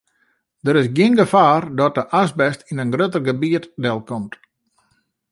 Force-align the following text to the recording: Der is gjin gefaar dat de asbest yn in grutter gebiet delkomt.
Der 0.65 0.79
is 0.81 0.87
gjin 0.95 1.13
gefaar 1.19 1.63
dat 1.79 1.95
de 1.97 2.03
asbest 2.21 2.61
yn 2.71 2.81
in 2.83 2.93
grutter 2.95 3.21
gebiet 3.27 3.65
delkomt. 3.83 4.33